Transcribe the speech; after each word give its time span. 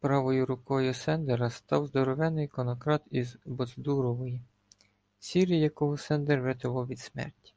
Правою 0.00 0.46
рукою 0.46 0.94
Сендера 0.94 1.50
став 1.50 1.86
здоровенний 1.86 2.48
конокрад 2.48 3.02
із 3.10 3.36
Боцдурової 3.44 4.40
Сірий, 5.18 5.60
якого 5.60 5.96
Сендер 5.98 6.40
врятував 6.40 6.86
від 6.86 7.00
смерті. 7.00 7.54